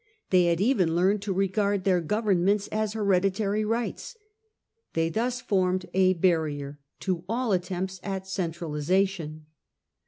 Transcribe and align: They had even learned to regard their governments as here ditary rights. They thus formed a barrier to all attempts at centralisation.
They 0.31 0.45
had 0.45 0.59
even 0.59 0.95
learned 0.95 1.21
to 1.21 1.31
regard 1.31 1.83
their 1.83 2.01
governments 2.01 2.67
as 2.69 2.93
here 2.93 3.03
ditary 3.05 3.63
rights. 3.63 4.17
They 4.93 5.09
thus 5.09 5.41
formed 5.41 5.85
a 5.93 6.13
barrier 6.13 6.79
to 7.01 7.23
all 7.29 7.51
attempts 7.51 7.99
at 8.01 8.25
centralisation. 8.27 9.45